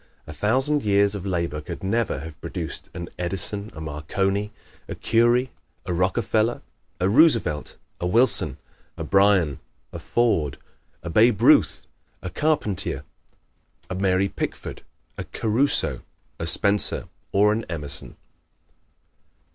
[0.25, 4.51] A thousand years of labor could never have produced an Edison, a Marconi,
[4.87, 5.51] a Curie,
[5.85, 6.63] a Rockefeller,
[6.99, 8.57] a Roosevelt, a Wilson,
[8.97, 9.59] a Bryan,
[9.93, 10.57] a Ford,
[11.03, 11.85] a Babe Ruth,
[12.23, 13.03] a Carpentier,
[13.91, 14.81] a Mary Pickford,
[15.19, 16.01] a Caruso,
[16.39, 18.15] a Spencer or an Emerson.